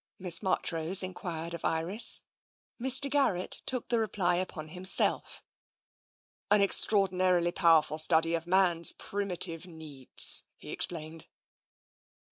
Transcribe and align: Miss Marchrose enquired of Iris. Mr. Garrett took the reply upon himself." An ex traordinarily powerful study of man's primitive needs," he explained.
Miss 0.17 0.41
Marchrose 0.41 1.03
enquired 1.03 1.53
of 1.53 1.63
Iris. 1.63 2.23
Mr. 2.81 3.07
Garrett 3.07 3.61
took 3.67 3.89
the 3.89 3.99
reply 3.99 4.37
upon 4.37 4.69
himself." 4.69 5.43
An 6.49 6.59
ex 6.59 6.83
traordinarily 6.87 7.53
powerful 7.53 7.99
study 7.99 8.33
of 8.33 8.47
man's 8.47 8.91
primitive 8.93 9.67
needs," 9.67 10.41
he 10.57 10.71
explained. 10.71 11.27